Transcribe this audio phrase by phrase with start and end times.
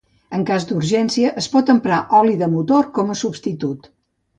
[0.37, 3.93] En cas d'urgència es pot emprar oli de motor com a substitut.